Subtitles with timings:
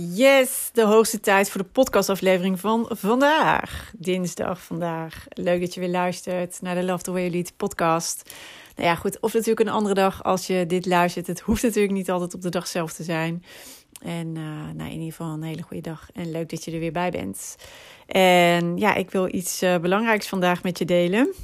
[0.00, 3.92] Yes, de hoogste tijd voor de podcastaflevering van vandaag.
[3.96, 5.26] Dinsdag vandaag.
[5.28, 8.34] Leuk dat je weer luistert naar de Love the Way You Lead podcast.
[8.76, 11.26] Nou ja, goed, of natuurlijk een andere dag als je dit luistert.
[11.26, 13.44] Het hoeft natuurlijk niet altijd op de dag zelf te zijn.
[14.02, 14.42] En uh,
[14.74, 16.08] nou, in ieder geval een hele goede dag.
[16.12, 17.56] En leuk dat je er weer bij bent.
[18.06, 21.34] En ja, ik wil iets uh, belangrijks vandaag met je delen.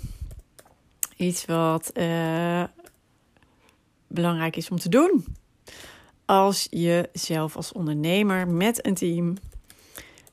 [1.16, 2.64] Iets wat uh,
[4.06, 5.24] belangrijk is om te doen
[6.24, 9.36] als je zelf als ondernemer met een team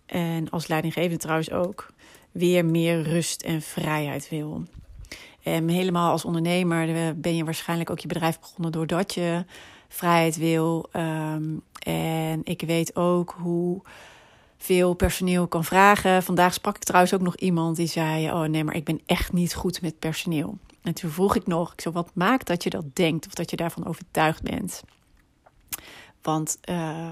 [0.05, 1.93] en als leidinggevende trouwens ook
[2.31, 4.63] weer meer rust en vrijheid wil.
[5.43, 9.45] En helemaal als ondernemer ben je waarschijnlijk ook je bedrijf begonnen doordat je
[9.87, 10.89] vrijheid wil.
[10.93, 13.81] Um, en ik weet ook hoe
[14.57, 16.23] veel personeel kan vragen.
[16.23, 19.33] Vandaag sprak ik trouwens ook nog iemand die zei: Oh nee, maar ik ben echt
[19.33, 20.57] niet goed met personeel.
[20.81, 23.49] En toen vroeg ik nog: ik zo, Wat maakt dat je dat denkt of dat
[23.49, 24.83] je daarvan overtuigd bent?
[26.21, 27.09] Want uh,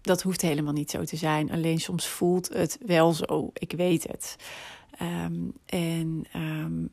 [0.00, 1.50] dat hoeft helemaal niet zo te zijn.
[1.50, 3.50] Alleen soms voelt het wel zo.
[3.52, 4.36] Ik weet het.
[5.02, 6.90] Um, en um,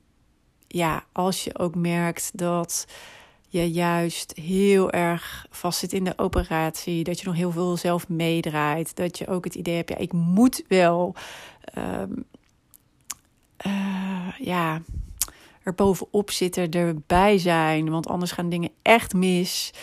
[0.68, 2.86] ja, als je ook merkt dat
[3.48, 8.10] je juist heel erg vast zit in de operatie, dat je nog heel veel zelf
[8.10, 11.16] meedraait, dat je ook het idee hebt, ja, ik moet wel,
[11.78, 12.26] um,
[14.38, 14.82] ja,
[15.64, 19.74] er bovenop zitten, erbij zijn, want anders gaan dingen echt mis.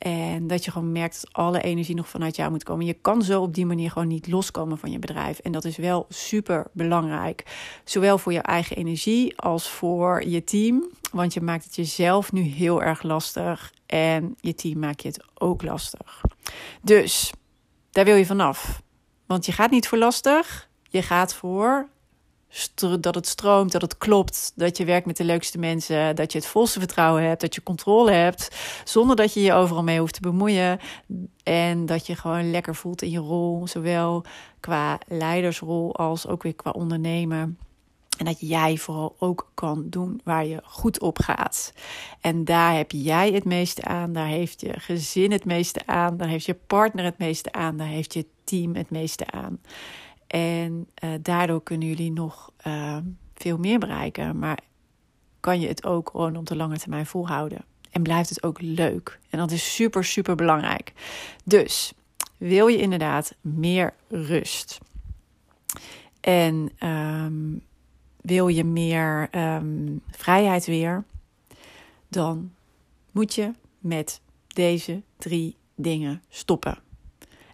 [0.00, 2.86] En dat je gewoon merkt dat alle energie nog vanuit jou moet komen.
[2.86, 5.38] Je kan zo op die manier gewoon niet loskomen van je bedrijf.
[5.38, 7.44] En dat is wel super belangrijk.
[7.84, 10.90] Zowel voor je eigen energie als voor je team.
[11.12, 13.72] Want je maakt het jezelf nu heel erg lastig.
[13.86, 16.20] En je team maakt je het ook lastig.
[16.82, 17.32] Dus
[17.90, 18.82] daar wil je vanaf.
[19.26, 20.68] Want je gaat niet voor lastig.
[20.88, 21.88] Je gaat voor
[23.00, 26.38] dat het stroomt, dat het klopt, dat je werkt met de leukste mensen, dat je
[26.38, 28.48] het volste vertrouwen hebt, dat je controle hebt,
[28.84, 30.78] zonder dat je je overal mee hoeft te bemoeien
[31.42, 34.24] en dat je gewoon lekker voelt in je rol, zowel
[34.60, 37.54] qua leidersrol als ook weer qua ondernemer.
[38.18, 41.72] En dat jij vooral ook kan doen waar je goed op gaat.
[42.20, 44.12] En daar heb jij het meeste aan.
[44.12, 46.16] Daar heeft je gezin het meeste aan.
[46.16, 47.76] Daar heeft je partner het meeste aan.
[47.76, 49.60] Daar heeft je team het meeste aan.
[50.30, 52.96] En uh, daardoor kunnen jullie nog uh,
[53.34, 54.38] veel meer bereiken.
[54.38, 54.58] Maar
[55.40, 57.64] kan je het ook gewoon op de lange termijn volhouden.
[57.90, 59.18] En blijft het ook leuk.
[59.30, 60.92] En dat is super, super belangrijk.
[61.44, 61.92] Dus
[62.36, 64.78] wil je inderdaad meer rust.
[66.20, 67.62] En um,
[68.20, 71.04] wil je meer um, vrijheid weer.
[72.08, 72.52] Dan
[73.10, 76.78] moet je met deze drie dingen stoppen.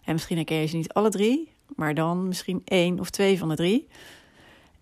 [0.03, 3.49] En misschien herken je ze niet alle drie maar dan misschien één of twee van
[3.49, 3.87] de drie.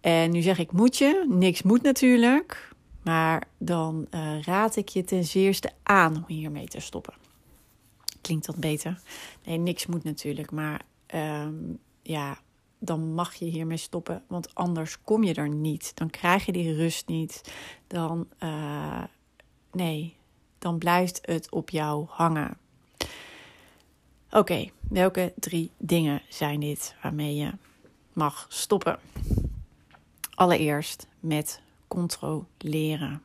[0.01, 2.73] En nu zeg ik moet je, niks moet natuurlijk,
[3.03, 7.13] maar dan uh, raad ik je ten zeerste aan om hiermee te stoppen.
[8.21, 9.01] Klinkt dat beter?
[9.45, 10.81] Nee, niks moet natuurlijk, maar
[11.15, 12.37] um, ja,
[12.79, 15.91] dan mag je hiermee stoppen, want anders kom je er niet.
[15.95, 17.53] Dan krijg je die rust niet.
[17.87, 19.03] Dan, uh,
[19.71, 20.15] nee,
[20.59, 22.57] dan blijft het op jou hangen.
[24.35, 27.51] Oké, welke drie dingen zijn dit waarmee je
[28.13, 28.99] mag stoppen?
[30.33, 33.21] Allereerst met controleren.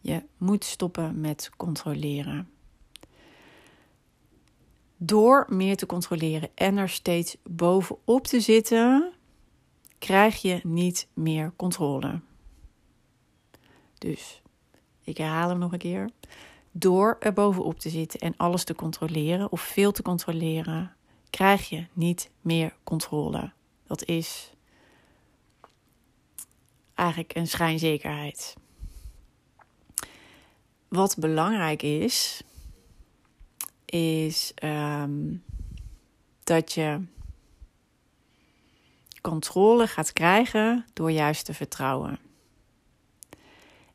[0.00, 2.50] Je moet stoppen met controleren.
[4.96, 9.12] Door meer te controleren en er steeds bovenop te zitten,
[9.98, 12.20] krijg je niet meer controle.
[13.98, 14.42] Dus
[15.04, 16.10] ik herhaal hem nog een keer.
[16.72, 20.96] Door er bovenop te zitten en alles te controleren of veel te controleren,
[21.30, 23.52] krijg je niet meer controle.
[23.86, 24.52] Dat is
[26.94, 28.56] eigenlijk een schijnzekerheid.
[30.88, 32.42] Wat belangrijk is,
[33.84, 35.44] is um,
[36.44, 37.04] dat je
[39.20, 42.18] controle gaat krijgen door juist te vertrouwen.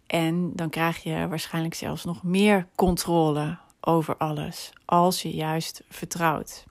[0.07, 6.65] En dan krijg je waarschijnlijk zelfs nog meer controle over alles als je juist vertrouwt.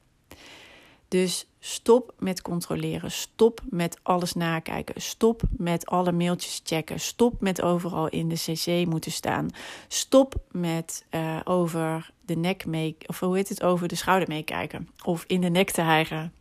[1.09, 3.11] Dus stop met controleren.
[3.11, 5.03] Stop met alles nakijken.
[5.03, 7.01] Stop met alle mailtjes checken.
[7.01, 9.49] Stop met overal in de cc moeten staan.
[9.89, 14.89] Stop met uh, over de nek mee, of hoe heet het, over de schouder meekijken.
[15.05, 16.33] Of in de nek te hijgen.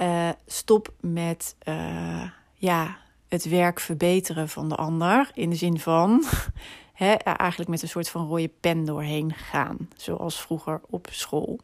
[0.00, 5.30] Uh, stop met uh, ja, het werk verbeteren van de ander.
[5.34, 6.24] In de zin van
[6.96, 9.88] eigenlijk met een soort van rode pen doorheen gaan.
[9.96, 11.60] Zoals vroeger op school.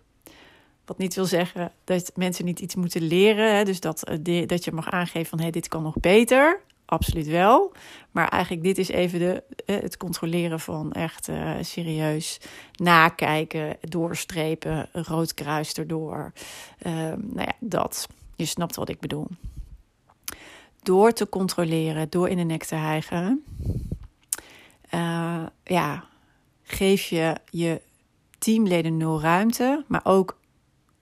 [0.85, 3.65] Wat niet wil zeggen dat mensen niet iets moeten leren.
[3.65, 6.61] Dus dat, eh, dat je mag aangeven van hé, dit kan nog beter.
[6.85, 7.73] Absoluut wel.
[8.11, 12.41] Maar eigenlijk dit is even de, eh, het controleren van echt uh, serieus
[12.75, 16.33] nakijken, doorstrepen, rood kruis erdoor.
[16.87, 18.09] Uh, nou ja, dat.
[18.37, 19.27] Je snapt wat ik bedoel.
[20.83, 23.45] Door te controleren, door in de nek te hijgen,
[24.95, 26.05] uh, ja,
[26.63, 27.81] geef je je
[28.39, 30.41] teamleden nul ruimte, maar ook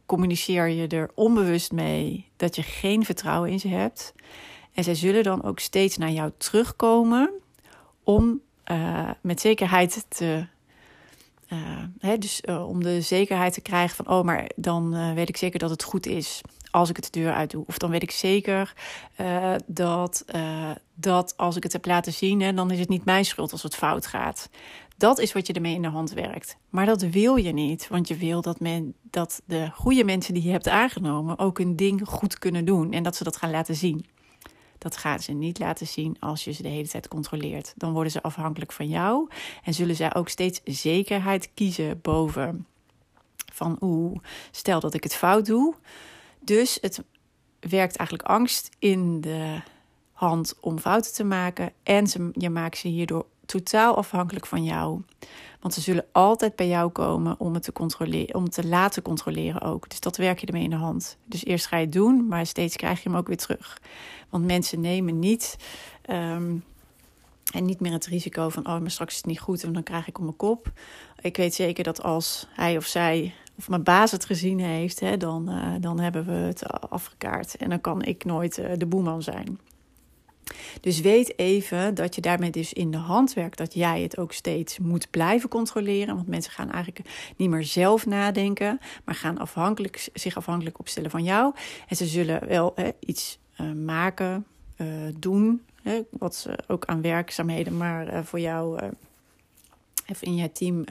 [0.06, 4.14] communiceer je er onbewust mee dat je geen vertrouwen in ze hebt.
[4.72, 7.30] En zij zullen dan ook steeds naar jou terugkomen
[8.04, 8.40] om
[8.70, 10.46] uh, met zekerheid te.
[11.52, 11.58] Uh,
[11.98, 15.58] hè, dus uh, om de zekerheid te krijgen van, oh, maar dan weet ik zeker
[15.58, 17.64] dat het goed is als ik het de deur uit doe.
[17.66, 18.72] Of dan weet ik zeker
[19.66, 20.24] dat,
[20.94, 23.62] dat als ik het heb laten zien, hè, dan is het niet mijn schuld als
[23.62, 24.48] het fout gaat.
[24.96, 26.56] Dat is wat je ermee in de hand werkt.
[26.68, 30.42] Maar dat wil je niet, want je wil dat, men, dat de goede mensen die
[30.42, 33.74] je hebt aangenomen ook hun ding goed kunnen doen en dat ze dat gaan laten
[33.74, 34.06] zien.
[34.80, 37.72] Dat gaan ze niet laten zien als je ze de hele tijd controleert.
[37.76, 39.28] Dan worden ze afhankelijk van jou
[39.64, 42.66] en zullen zij ook steeds zekerheid kiezen boven
[43.52, 44.18] van oeh,
[44.50, 45.74] stel dat ik het fout doe.
[46.40, 47.02] Dus het
[47.60, 49.60] werkt eigenlijk angst in de
[50.12, 55.00] hand om fouten te maken en je maakt ze hierdoor totaal afhankelijk van jou.
[55.60, 59.60] Want ze zullen altijd bij jou komen om het te controleren, om te laten controleren
[59.60, 59.88] ook.
[59.88, 61.16] Dus dat werk je ermee in de hand.
[61.24, 63.80] Dus eerst ga je het doen, maar steeds krijg je hem ook weer terug.
[64.28, 65.56] Want mensen nemen niet.
[66.10, 66.64] Um,
[67.52, 69.82] en niet meer het risico van, oh, maar straks is het niet goed en dan
[69.82, 70.72] krijg ik om mijn kop.
[71.20, 75.16] Ik weet zeker dat als hij of zij, of mijn baas het gezien heeft, hè,
[75.16, 77.56] dan, uh, dan hebben we het afgekaart.
[77.56, 79.58] En dan kan ik nooit uh, de boeman zijn.
[80.80, 84.32] Dus weet even dat je daarmee dus in de hand werkt dat jij het ook
[84.32, 86.14] steeds moet blijven controleren.
[86.14, 91.24] Want mensen gaan eigenlijk niet meer zelf nadenken, maar gaan afhankelijk, zich afhankelijk opstellen van
[91.24, 91.54] jou.
[91.88, 94.86] En ze zullen wel hè, iets uh, maken, uh,
[95.18, 98.80] doen, hè, wat ze ook aan werkzaamheden, maar uh, voor jou
[100.06, 100.84] even in je team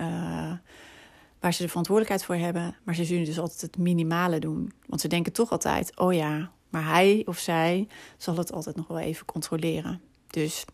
[1.40, 2.76] waar ze de verantwoordelijkheid voor hebben.
[2.84, 4.72] Maar ze zullen dus altijd het minimale doen.
[4.86, 7.88] Want ze denken toch altijd: oh ja, maar hij of zij
[8.18, 10.02] zal het altijd nog wel even controleren.
[10.28, 10.66] Dus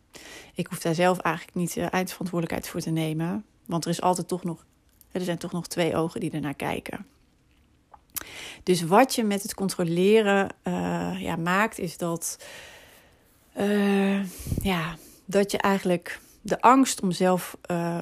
[0.54, 3.46] ik hoef daar zelf eigenlijk niet uh, eindverantwoordelijkheid voor te nemen.
[3.66, 4.66] Want er is altijd toch nog,
[5.12, 7.06] er zijn toch nog twee ogen die ernaar kijken.
[8.64, 12.46] Dus wat je met het controleren uh, ja, maakt, is dat,
[13.58, 14.24] uh,
[14.62, 14.96] ja,
[15.26, 17.58] dat je eigenlijk de angst om zelf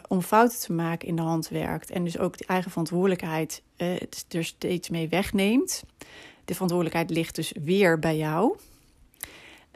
[0.07, 1.89] om fouten te maken in de hand werkt.
[1.89, 3.61] En dus ook die eigen verantwoordelijkheid
[4.29, 5.83] er steeds mee wegneemt.
[6.45, 8.57] De verantwoordelijkheid ligt dus weer bij jou.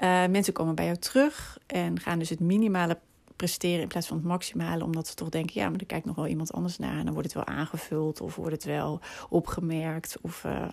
[0.04, 2.98] Uh, mensen komen bij jou terug en gaan dus het minimale
[3.36, 6.16] presteren in plaats van het maximale, omdat ze toch denken: ja, maar er kijkt nog
[6.16, 10.18] wel iemand anders naar en dan wordt het wel aangevuld of wordt het wel opgemerkt.
[10.21, 10.66] Of, uh,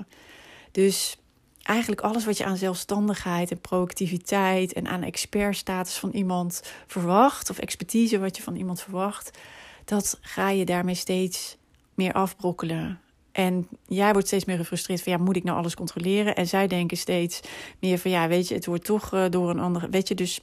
[0.70, 1.16] dus
[1.62, 7.58] eigenlijk alles wat je aan zelfstandigheid en proactiviteit en aan expertstatus van iemand verwacht, of
[7.58, 9.38] expertise wat je van iemand verwacht,
[9.84, 11.56] dat ga je daarmee steeds
[11.94, 13.00] meer afbrokkelen.
[13.34, 16.34] En jij wordt steeds meer gefrustreerd van ja, moet ik nou alles controleren?
[16.34, 17.40] En zij denken steeds
[17.80, 19.88] meer van ja, weet je, het wordt toch uh, door een andere.
[19.88, 20.40] Weet je, dus.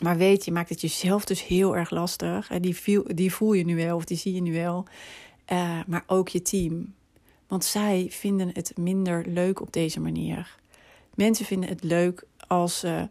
[0.00, 2.50] Maar weet je, maakt het jezelf dus heel erg lastig.
[2.50, 4.86] En die, die voel je nu wel of die zie je nu wel.
[5.52, 6.94] Uh, maar ook je team.
[7.48, 10.56] Want zij vinden het minder leuk op deze manier.
[11.14, 13.08] Mensen vinden het leuk als ze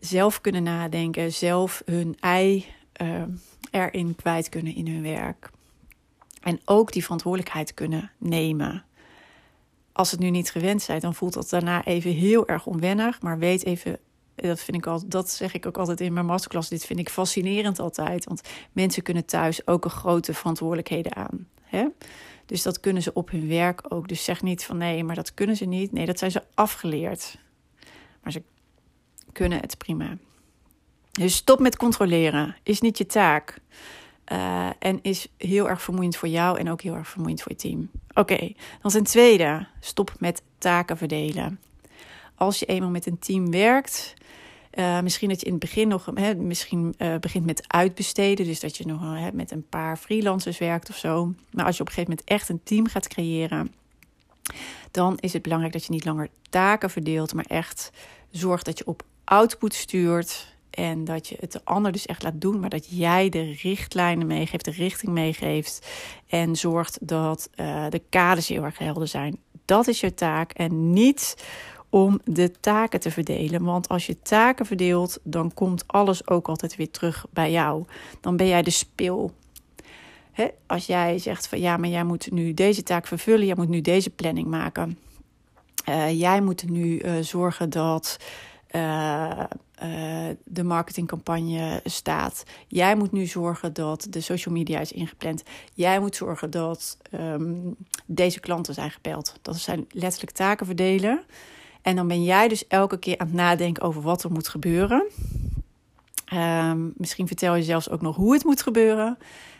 [0.00, 2.66] zelf kunnen nadenken, zelf hun ei
[3.02, 3.22] uh,
[3.70, 5.50] erin kwijt kunnen in hun werk.
[6.44, 8.84] En ook die verantwoordelijkheid kunnen nemen.
[9.92, 13.22] Als het nu niet gewend zijn, dan voelt dat daarna even heel erg onwennig.
[13.22, 13.98] Maar weet even,
[14.34, 16.68] dat vind ik al, dat zeg ik ook altijd in mijn masterclass.
[16.68, 18.24] Dit vind ik fascinerend altijd.
[18.24, 18.40] Want
[18.72, 21.48] mensen kunnen thuis ook een grote verantwoordelijkheden aan.
[21.62, 21.86] Hè?
[22.46, 24.08] Dus dat kunnen ze op hun werk ook.
[24.08, 25.92] Dus zeg niet van nee, maar dat kunnen ze niet.
[25.92, 27.38] Nee, dat zijn ze afgeleerd.
[28.22, 28.42] Maar ze
[29.32, 30.16] kunnen het prima.
[31.10, 32.56] Dus stop met controleren.
[32.62, 33.60] Is niet je taak.
[34.32, 37.58] Uh, en is heel erg vermoeiend voor jou en ook heel erg vermoeiend voor je
[37.58, 37.90] team.
[38.14, 38.52] Oké,
[38.82, 41.60] dan ten tweede, stop met taken verdelen.
[42.34, 44.14] Als je eenmaal met een team werkt,
[44.74, 48.76] uh, misschien dat je in het begin nog, misschien uh, begint met uitbesteden, dus dat
[48.76, 51.34] je nog met een paar freelancers werkt of zo.
[51.50, 53.72] Maar als je op een gegeven moment echt een team gaat creëren,
[54.90, 57.90] Dan is het belangrijk dat je niet langer taken verdeelt, maar echt
[58.30, 60.53] zorgt dat je op output stuurt.
[60.74, 64.26] En dat je het de ander dus echt laat doen, maar dat jij de richtlijnen
[64.26, 65.86] meegeeft, de richting meegeeft.
[66.26, 69.36] En zorgt dat uh, de kaders heel erg helder zijn.
[69.64, 70.52] Dat is je taak.
[70.52, 71.36] En niet
[71.88, 73.64] om de taken te verdelen.
[73.64, 77.84] Want als je taken verdeelt, dan komt alles ook altijd weer terug bij jou.
[78.20, 79.32] Dan ben jij de spil.
[80.66, 83.80] als jij zegt van ja, maar jij moet nu deze taak vervullen, jij moet nu
[83.80, 84.98] deze planning maken.
[85.88, 88.18] Uh, jij moet nu uh, zorgen dat
[88.74, 89.44] uh,
[90.44, 92.44] de marketingcampagne staat.
[92.66, 95.42] Jij moet nu zorgen dat de social media is ingepland.
[95.74, 97.76] Jij moet zorgen dat um,
[98.06, 99.38] deze klanten zijn gebeld.
[99.42, 101.22] Dat zijn letterlijk taken verdelen.
[101.82, 105.06] En dan ben jij dus elke keer aan het nadenken over wat er moet gebeuren.
[106.34, 109.18] Um, misschien vertel je zelfs ook nog hoe het moet gebeuren.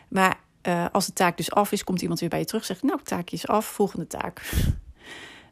[0.09, 2.67] Maar uh, als de taak dus af is, komt iemand weer bij je terug en
[2.67, 4.51] zegt: Nou, taakje is af, volgende taak.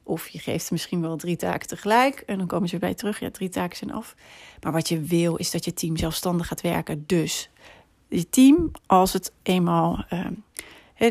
[0.02, 3.21] Of je geeft misschien wel drie taken tegelijk en dan komen ze bij terug.
[3.21, 4.14] Ja, drie taken zijn af.
[4.61, 7.06] Maar wat je wil is dat je team zelfstandig gaat werken.
[7.06, 7.50] Dus
[8.09, 10.04] je team, als het eenmaal.
[10.11, 10.26] Uh,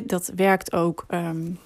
[0.03, 1.60] dat werkt ook um,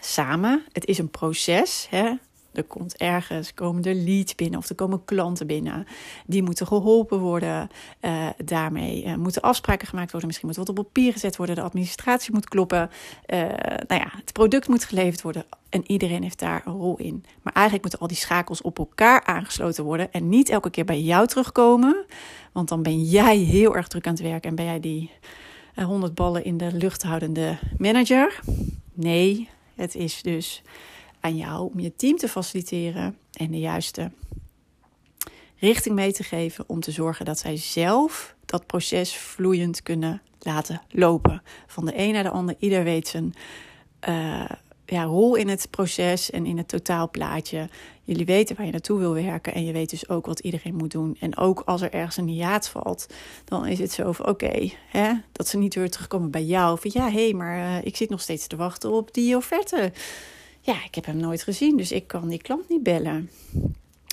[0.00, 0.64] samen.
[0.72, 1.86] Het is een proces.
[1.90, 2.12] Hè?
[2.58, 5.86] Er komt ergens, komen er leads binnen of er komen klanten binnen.
[6.26, 7.68] Die moeten geholpen worden.
[8.00, 10.26] Uh, daarmee uh, moeten afspraken gemaakt worden.
[10.26, 11.54] Misschien moet wat op papier gezet worden.
[11.54, 12.90] De administratie moet kloppen.
[13.26, 13.40] Uh,
[13.86, 15.44] nou ja, het product moet geleverd worden.
[15.68, 17.24] En iedereen heeft daar een rol in.
[17.42, 20.12] Maar eigenlijk moeten al die schakels op elkaar aangesloten worden.
[20.12, 22.04] En niet elke keer bij jou terugkomen.
[22.52, 24.44] Want dan ben jij heel erg druk aan het werk.
[24.44, 25.10] En ben jij die
[25.74, 28.40] 100 ballen in de lucht houdende manager.
[28.92, 30.62] Nee, het is dus
[31.20, 34.10] aan jou om je team te faciliteren en de juiste
[35.58, 40.82] richting mee te geven om te zorgen dat zij zelf dat proces vloeiend kunnen laten
[40.88, 41.42] lopen.
[41.66, 43.34] Van de een naar de ander, ieder weet zijn
[44.08, 44.50] uh,
[44.86, 47.68] ja, rol in het proces en in het totaalplaatje.
[48.04, 50.90] Jullie weten waar je naartoe wil werken en je weet dus ook wat iedereen moet
[50.90, 51.16] doen.
[51.20, 53.06] En ook als er ergens een hiaat valt,
[53.44, 56.78] dan is het zo van oké, okay, dat ze niet weer terugkomen bij jou.
[56.80, 59.92] Van ja, hé, hey, maar uh, ik zit nog steeds te wachten op die offerte
[60.60, 63.30] ja, ik heb hem nooit gezien, dus ik kan die klant niet bellen.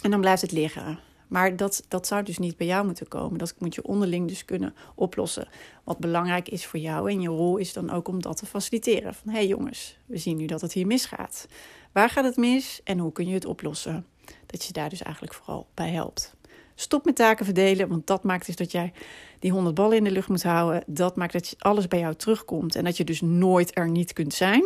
[0.01, 0.99] En dan blijft het liggen.
[1.27, 3.37] Maar dat, dat zou dus niet bij jou moeten komen.
[3.37, 5.47] Dat moet je onderling dus kunnen oplossen.
[5.83, 9.13] Wat belangrijk is voor jou en je rol is dan ook om dat te faciliteren.
[9.13, 11.47] Van hé hey jongens, we zien nu dat het hier misgaat.
[11.91, 14.05] Waar gaat het mis en hoe kun je het oplossen?
[14.45, 16.35] Dat je daar dus eigenlijk vooral bij helpt.
[16.75, 18.93] Stop met taken verdelen, want dat maakt dus dat jij
[19.39, 20.83] die 100 ballen in de lucht moet houden.
[20.87, 24.33] Dat maakt dat alles bij jou terugkomt en dat je dus nooit er niet kunt
[24.33, 24.63] zijn.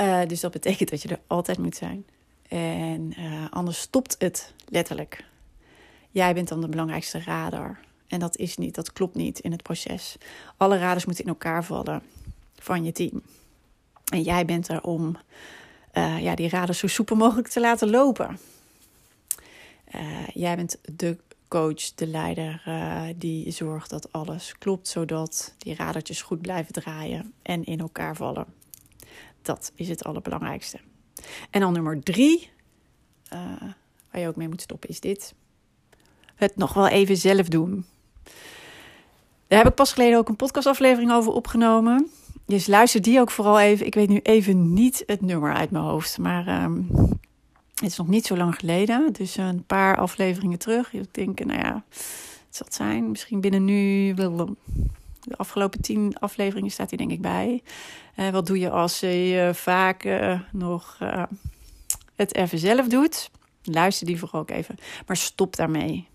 [0.00, 2.06] Uh, dus dat betekent dat je er altijd moet zijn.
[2.48, 5.24] En uh, anders stopt het letterlijk.
[6.10, 7.78] Jij bent dan de belangrijkste radar.
[8.08, 10.16] En dat is niet, dat klopt niet in het proces.
[10.56, 12.02] Alle radars moeten in elkaar vallen
[12.58, 13.22] van je team.
[14.04, 15.16] En jij bent er om
[15.94, 18.38] uh, ja, die radars zo soepel mogelijk te laten lopen.
[20.32, 21.16] jij bent de
[21.48, 22.62] coach, de leider,
[23.16, 28.61] die zorgt dat alles klopt, zodat die radertjes goed blijven draaien en in elkaar vallen.
[29.42, 30.78] Dat is het allerbelangrijkste.
[31.50, 32.50] En dan nummer drie,
[33.32, 33.38] uh,
[34.10, 35.34] waar je ook mee moet stoppen, is dit.
[36.34, 37.84] Het nog wel even zelf doen.
[39.46, 42.10] Daar heb ik pas geleden ook een podcastaflevering over opgenomen.
[42.46, 43.86] Dus luister die ook vooral even.
[43.86, 46.18] Ik weet nu even niet het nummer uit mijn hoofd.
[46.18, 46.88] Maar um,
[47.74, 49.12] het is nog niet zo lang geleden.
[49.12, 50.92] Dus een paar afleveringen terug.
[50.92, 53.10] Ik denk, nou ja, het zal het zijn.
[53.10, 54.14] Misschien binnen nu
[55.24, 57.62] de afgelopen tien afleveringen staat hij denk ik bij.
[58.16, 60.98] Uh, wat doe je als je vaak uh, nog
[62.14, 63.30] het even zelf doet?
[63.62, 64.76] Luister die vooral ook even.
[65.06, 66.08] Maar stop daarmee.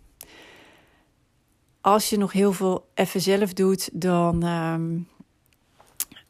[1.82, 5.08] Als je nog heel veel even zelf doet, dan um,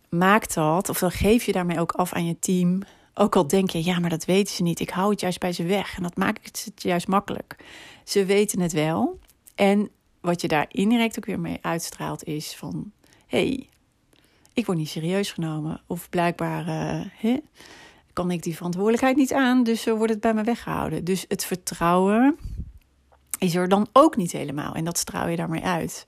[0.10, 2.82] maakt dat, of dan geef je daarmee ook af aan je team.
[3.14, 4.80] Ook al denk je, ja, maar dat weten ze niet.
[4.80, 5.98] Ik hou het juist bij ze weg.
[5.98, 7.56] En dat maakt het juist makkelijk.
[8.04, 9.20] Ze weten het wel.
[9.56, 9.90] En
[10.28, 12.92] wat je daar indirect ook weer mee uitstraalt is van...
[13.28, 13.70] hey,
[14.54, 15.82] ik word niet serieus genomen.
[15.88, 16.68] Of blijkbaar
[17.24, 17.38] uh,
[18.14, 21.04] kan ik die verantwoordelijkheid niet aan, dus uh, wordt het bij me weggehouden.
[21.04, 22.38] Dus het vertrouwen
[23.40, 24.74] is er dan ook niet helemaal.
[24.74, 26.06] En dat straal je daarmee uit.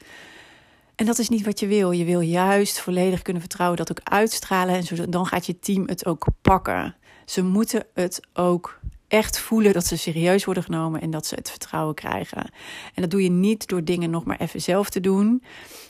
[0.95, 1.91] En dat is niet wat je wil.
[1.91, 4.75] Je wil juist volledig kunnen vertrouwen, dat ook uitstralen.
[4.75, 6.95] En dan gaat je team het ook pakken.
[7.25, 8.78] Ze moeten het ook
[9.09, 12.51] echt voelen dat ze serieus worden genomen en dat ze het vertrouwen krijgen.
[12.93, 15.43] En dat doe je niet door dingen nog maar even zelf te doen.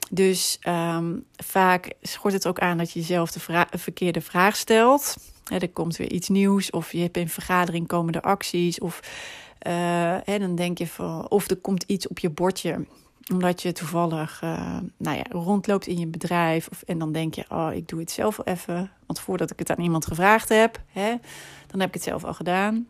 [0.10, 5.16] Dus um, vaak schort het ook aan dat je jezelf de verkeerde vraag stelt.
[5.44, 9.00] er komt weer iets nieuws, of je hebt in vergadering komende acties, of
[9.68, 12.86] uh, dan denk je van, of er komt iets op je bordje
[13.32, 16.68] omdat je toevallig uh, nou ja, rondloopt in je bedrijf.
[16.72, 18.92] Of, en dan denk je, oh, ik doe het zelf even.
[19.06, 21.16] Want voordat ik het aan iemand gevraagd heb, hè,
[21.68, 22.88] dan heb ik het zelf al gedaan.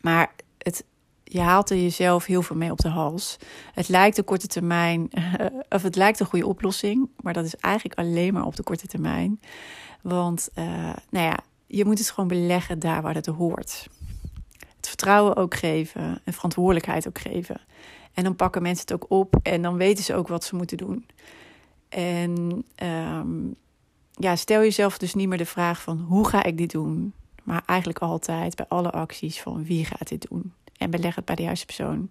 [0.00, 0.84] Maar het,
[1.24, 3.36] je haalt er jezelf heel veel mee op de hals.
[3.74, 5.10] Het lijkt een korte termijn,
[5.68, 7.08] of het lijkt een goede oplossing.
[7.20, 9.40] Maar dat is eigenlijk alleen maar op de korte termijn.
[10.02, 10.64] Want, uh,
[11.10, 13.88] nou ja, je moet het gewoon beleggen daar waar het hoort.
[14.76, 17.60] Het vertrouwen ook geven en verantwoordelijkheid ook geven.
[18.12, 20.76] En dan pakken mensen het ook op en dan weten ze ook wat ze moeten
[20.76, 21.06] doen.
[21.88, 23.54] En um,
[24.12, 27.12] ja, stel jezelf dus niet meer de vraag van hoe ga ik dit doen?
[27.50, 30.52] Maar eigenlijk altijd bij alle acties van wie gaat dit doen?
[30.76, 32.10] En beleg het bij de juiste persoon.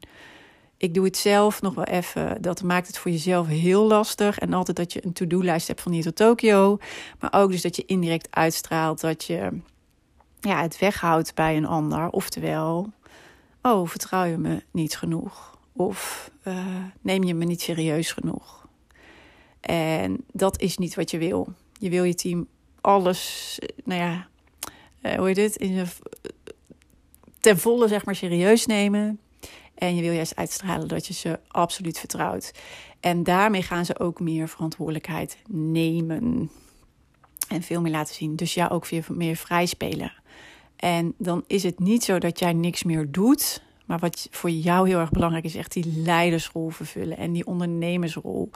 [0.78, 2.42] Ik doe het zelf nog wel even.
[2.42, 4.40] Dat maakt het voor jezelf heel lastig.
[4.40, 6.78] En altijd dat je een to-do-lijst hebt van hier tot Tokio.
[7.20, 9.60] Maar ook dus dat je indirect uitstraalt dat je
[10.40, 12.10] ja, het weghoudt bij een ander.
[12.10, 12.92] Oftewel,
[13.62, 15.58] oh, vertrouw je me niet genoeg?
[15.74, 16.66] Of uh,
[17.02, 18.68] neem je me niet serieus genoeg?
[19.60, 21.54] En dat is niet wat je wil.
[21.74, 22.48] Je wil je team
[22.82, 24.28] alles, nou ja,
[25.02, 25.86] uh, hoe heet het, in je,
[27.40, 29.20] ten volle zeg maar serieus nemen.
[29.76, 32.52] En je wil juist uitstralen dat je ze absoluut vertrouwt.
[33.00, 36.52] En daarmee gaan ze ook meer verantwoordelijkheid nemen.
[37.48, 38.36] En veel meer laten zien.
[38.36, 40.14] Dus ja, ook weer meer vrij spelen.
[40.76, 43.64] En dan is het niet zo dat jij niks meer doet.
[43.86, 48.50] Maar wat voor jou heel erg belangrijk is, echt die leidersrol vervullen en die ondernemersrol.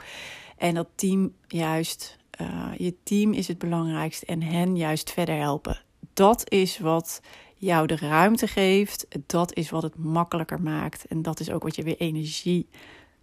[0.56, 5.83] En dat team juist, uh, je team is het belangrijkste en hen juist verder helpen.
[6.14, 7.20] Dat is wat
[7.54, 9.06] jou de ruimte geeft.
[9.26, 11.04] Dat is wat het makkelijker maakt.
[11.06, 12.68] En dat is ook wat je weer energie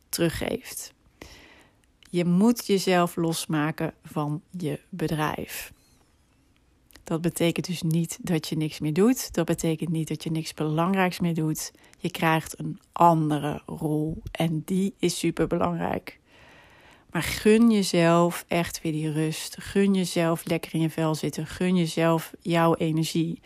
[0.09, 0.93] teruggeeft.
[2.09, 5.73] Je moet jezelf losmaken van je bedrijf.
[7.03, 9.33] Dat betekent dus niet dat je niks meer doet.
[9.33, 11.71] Dat betekent niet dat je niks belangrijks meer doet.
[11.97, 16.19] Je krijgt een andere rol en die is super belangrijk.
[17.11, 19.55] Maar gun jezelf echt weer die rust.
[19.59, 21.47] Gun jezelf lekker in je vel zitten.
[21.47, 23.41] Gun jezelf jouw energie.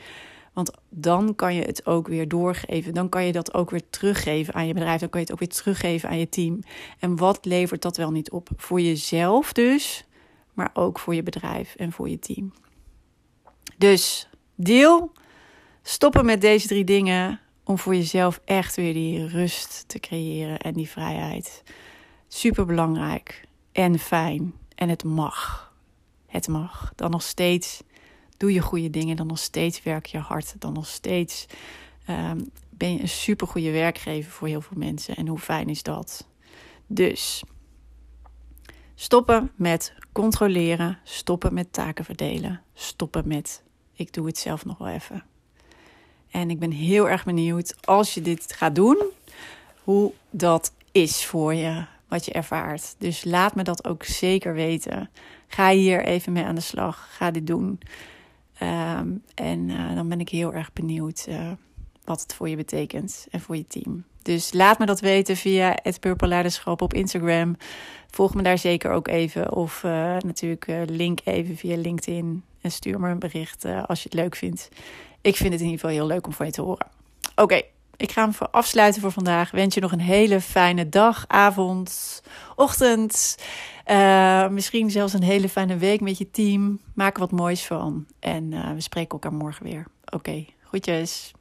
[0.53, 2.93] Want dan kan je het ook weer doorgeven.
[2.93, 4.99] Dan kan je dat ook weer teruggeven aan je bedrijf.
[4.99, 6.59] Dan kan je het ook weer teruggeven aan je team.
[6.99, 8.49] En wat levert dat wel niet op?
[8.55, 10.05] Voor jezelf dus,
[10.53, 12.53] maar ook voor je bedrijf en voor je team.
[13.77, 15.11] Dus deel,
[15.81, 20.73] stoppen met deze drie dingen om voor jezelf echt weer die rust te creëren en
[20.73, 21.63] die vrijheid.
[22.27, 23.44] Super belangrijk
[23.75, 24.53] en fijn.
[24.75, 25.73] En het mag.
[26.27, 26.93] Het mag.
[26.95, 27.83] Dan nog steeds
[28.37, 29.15] doe je goede dingen.
[29.15, 30.55] Dan nog steeds werk je hard.
[30.59, 31.45] Dan nog steeds
[32.09, 35.15] um, ben je een super goede werkgever voor heel veel mensen.
[35.15, 36.27] En hoe fijn is dat?
[36.87, 37.43] Dus
[38.95, 40.99] stoppen met controleren.
[41.03, 42.61] Stoppen met taken verdelen.
[42.73, 45.23] Stoppen met ik doe het zelf nog wel even.
[46.29, 48.97] En ik ben heel erg benieuwd als je dit gaat doen,
[49.83, 52.95] hoe dat is voor je, wat je ervaart.
[52.97, 55.09] Dus laat me dat ook zeker weten.
[55.47, 57.07] Ga hier even mee aan de slag.
[57.11, 57.79] Ga dit doen.
[58.57, 61.51] Ehm, en uh, dan ben ik heel erg benieuwd uh,
[62.03, 64.03] wat het voor je betekent en voor je team.
[64.21, 67.55] Dus laat me dat weten via het Purple Leiderschap op Instagram.
[68.09, 69.51] Volg me daar zeker ook even.
[69.51, 72.43] Of uh, natuurlijk link even via LinkedIn.
[72.61, 74.69] En stuur me een bericht als je het leuk vindt.
[75.21, 76.87] Ik vind het in ieder geval heel leuk om van je te horen.
[77.35, 77.61] Oké,
[77.97, 79.51] ik ga hem voor afsluiten voor vandaag.
[79.51, 82.21] Wens je nog een hele fijne dag, avond,
[82.55, 83.37] ochtend.
[83.91, 86.79] Uh, misschien zelfs een hele fijne week met je team.
[86.93, 88.05] Maak er wat moois van.
[88.19, 89.85] En uh, we spreken elkaar morgen weer.
[90.05, 91.31] Oké, okay, groetjes.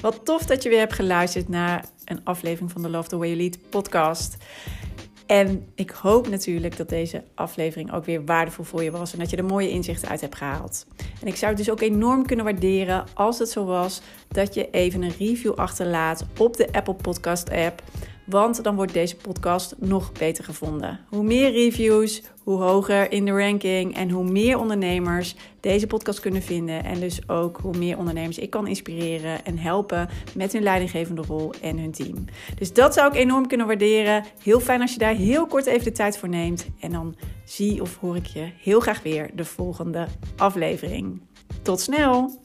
[0.00, 3.28] Wat tof dat je weer hebt geluisterd naar een aflevering van de Love the Way
[3.28, 4.36] You Lead podcast.
[5.28, 9.30] En ik hoop natuurlijk dat deze aflevering ook weer waardevol voor je was en dat
[9.30, 10.86] je er mooie inzichten uit hebt gehaald.
[11.20, 14.70] En ik zou het dus ook enorm kunnen waarderen als het zo was dat je
[14.70, 17.82] even een review achterlaat op de Apple Podcast app.
[18.26, 21.00] Want dan wordt deze podcast nog beter gevonden.
[21.08, 26.42] Hoe meer reviews, hoe hoger in de ranking en hoe meer ondernemers deze podcast kunnen
[26.42, 26.84] vinden.
[26.84, 31.52] En dus ook hoe meer ondernemers ik kan inspireren en helpen met hun leidinggevende rol
[31.62, 32.24] en hun team.
[32.58, 34.24] Dus dat zou ik enorm kunnen waarderen.
[34.42, 36.66] Heel fijn als je daar heel kort even de tijd voor neemt.
[36.80, 40.06] En dan zie of hoor ik je heel graag weer de volgende
[40.36, 41.20] aflevering.
[41.62, 42.40] Tot snel!